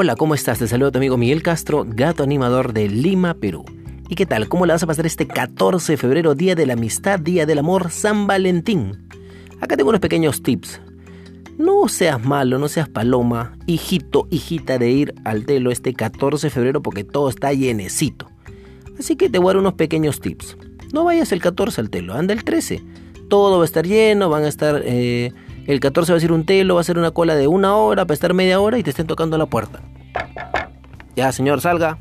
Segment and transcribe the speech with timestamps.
[0.00, 0.60] Hola, ¿cómo estás?
[0.60, 3.64] Te saludo tu amigo Miguel Castro, gato animador de Lima, Perú.
[4.08, 4.48] ¿Y qué tal?
[4.48, 7.58] ¿Cómo la vas a pasar este 14 de febrero, Día de la Amistad, Día del
[7.58, 9.08] Amor, San Valentín?
[9.60, 10.80] Acá tengo unos pequeños tips.
[11.58, 16.50] No seas malo, no seas paloma, hijito, hijita de ir al telo este 14 de
[16.52, 18.30] febrero porque todo está llenecito.
[19.00, 20.56] Así que te voy a dar unos pequeños tips.
[20.92, 22.84] No vayas el 14 al telo, anda el 13.
[23.28, 24.80] Todo va a estar lleno, van a estar...
[24.84, 25.32] Eh,
[25.68, 28.06] el 14 va a ser un telo, va a ser una cola de una hora
[28.06, 29.82] para estar media hora y te estén tocando la puerta.
[31.14, 31.98] Ya, señor, salga.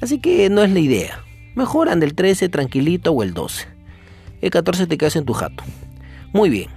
[0.00, 1.24] Así que no es la idea.
[1.56, 3.66] Mejor anda el 13 tranquilito o el 12.
[4.40, 5.64] El 14 te quedas en tu jato.
[6.32, 6.70] Muy bien.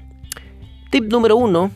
[0.89, 1.69] Tip número uno.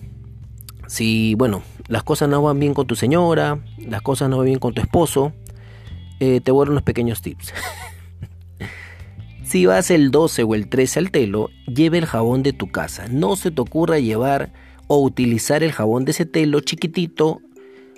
[0.87, 4.59] Si, bueno, las cosas no van bien con tu señora, las cosas no van bien
[4.59, 5.33] con tu esposo,
[6.19, 7.53] eh, te voy a dar unos pequeños tips.
[9.45, 13.05] Si vas el 12 o el 13 al telo, lleve el jabón de tu casa.
[13.11, 14.51] No se te ocurra llevar
[14.87, 17.41] o utilizar el jabón de ese telo chiquitito,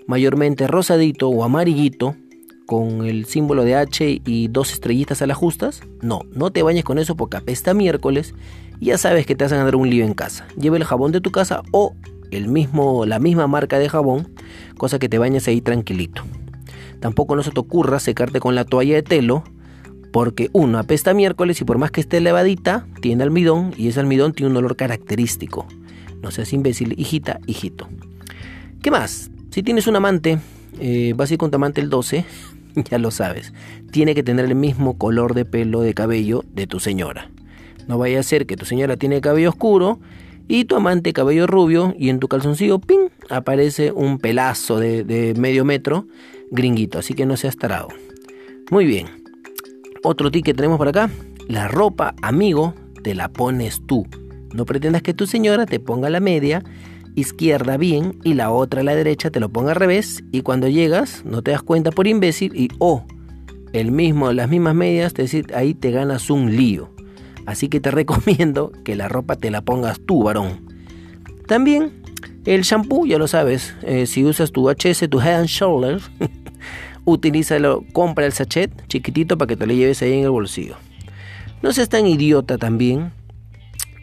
[0.08, 2.18] mayormente rosadito o amarillito,
[2.66, 5.82] con el símbolo de H y dos estrellitas a las justas.
[6.02, 8.36] No, no te bañes con eso porque apesta miércoles
[8.82, 10.46] y ya sabes que te hacen dar un lío en casa.
[10.60, 11.96] Lleve el jabón de tu casa o
[12.30, 14.34] el mismo, la misma marca de jabón,
[14.78, 16.24] cosa que te bañes ahí tranquilito.
[17.00, 19.46] Tampoco no se te ocurra secarte con la toalla de telo
[20.12, 24.34] porque uno apesta miércoles y por más que esté levadita, tiene almidón y ese almidón
[24.34, 25.68] tiene un olor característico.
[26.22, 27.88] No seas imbécil, hijita, hijito.
[28.82, 29.30] ¿Qué más?
[29.52, 30.40] Si tienes un amante,
[30.80, 32.26] eh, vas a ir con tu amante el 12,
[32.90, 33.54] ya lo sabes.
[33.92, 37.30] Tiene que tener el mismo color de pelo de cabello de tu señora.
[37.88, 40.00] No vaya a ser que tu señora tiene cabello oscuro
[40.48, 43.10] y tu amante cabello rubio y en tu calzoncillo, ¡ping!
[43.30, 46.08] aparece un pelazo de, de medio metro
[46.52, 47.00] gringuito.
[47.00, 47.90] Así que no seas tarado.
[48.72, 49.27] Muy bien.
[50.04, 51.10] Otro tip que tenemos por acá,
[51.48, 54.06] la ropa, amigo, te la pones tú.
[54.54, 56.64] No pretendas que tu señora te ponga la media
[57.16, 60.68] izquierda bien y la otra a la derecha te lo ponga al revés y cuando
[60.68, 63.06] llegas no te das cuenta por imbécil y oh,
[63.74, 66.90] el mismo, las mismas medias, te decir, ahí te ganas un lío.
[67.46, 70.68] Así que te recomiendo que la ropa te la pongas tú, varón.
[71.48, 71.92] También
[72.46, 76.10] el shampoo, ya lo sabes, eh, si usas tu HS, tu Head and Shoulders,
[77.08, 80.76] utilízalo, compra el sachet chiquitito para que te lo lleves ahí en el bolsillo.
[81.62, 83.14] No seas tan idiota también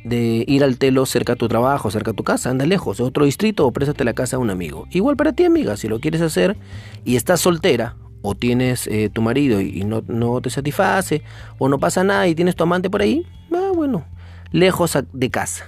[0.05, 3.27] de ir al telo cerca a tu trabajo, cerca a tu casa, anda lejos, otro
[3.27, 4.87] distrito o préstate la casa a un amigo.
[4.91, 6.57] Igual para ti, amiga, si lo quieres hacer
[7.05, 11.23] y estás soltera o tienes eh, tu marido y, no, no, te satisface
[11.59, 14.07] o no pasa nada y tienes tu amante por ahí, ah, bueno,
[14.51, 15.67] lejos de casa.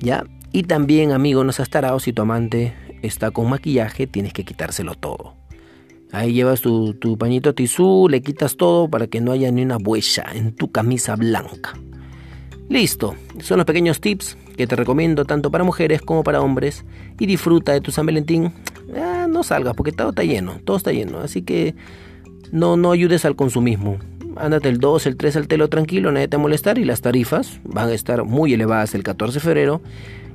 [0.00, 0.24] ¿Ya?
[0.52, 4.94] Y también, amigo, no seas tarado si tu amante está con maquillaje, tienes que quitárselo
[4.94, 5.43] todo.
[6.14, 10.24] Ahí llevas tu, pañito tisú, le quitas todo para que no haya ni una huella
[10.32, 11.74] en tu camisa blanca.
[12.68, 16.84] Listo, son los pequeños tips que te recomiendo tanto para mujeres como para hombres.
[17.18, 18.52] Y disfruta de tu San Valentín.
[18.96, 21.18] Ah, no salgas porque todo está lleno, todo está lleno.
[21.18, 21.74] Así que
[22.52, 23.98] no, no ayudes al consumismo.
[24.36, 27.60] Ándate el 2, el 3 al telo tranquilo, nadie te va molestar y las tarifas
[27.64, 29.82] van a estar muy elevadas el 14 de febrero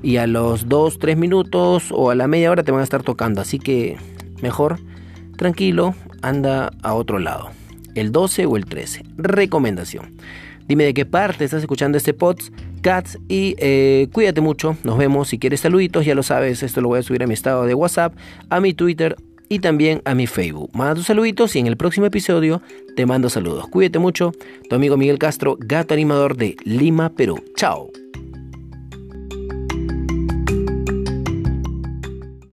[0.04, 3.04] y a los 2, 3 minutos o a la media hora te van a estar
[3.04, 3.40] tocando.
[3.40, 3.98] Así que
[4.42, 4.80] mejor
[5.40, 7.50] tranquilo, anda a otro lado.
[7.96, 9.04] El 12 o el 13.
[9.18, 10.14] Recomendación.
[10.68, 14.78] Dime de qué parte estás escuchando este podcast y eh, cuídate mucho.
[14.84, 15.30] Nos vemos.
[15.30, 16.62] Si quieres saluditos, ya lo sabes.
[16.62, 18.14] Esto lo voy a subir a mi estado de WhatsApp,
[18.50, 19.16] a mi Twitter
[19.48, 20.70] y también a mi Facebook.
[20.74, 22.62] Manda tus saluditos y en el próximo episodio
[22.96, 23.68] te mando saludos.
[23.70, 24.32] Cuídate mucho.
[24.70, 27.44] Tu amigo Miguel Castro, gato animador de Lima, Perú.
[27.56, 27.90] Chao.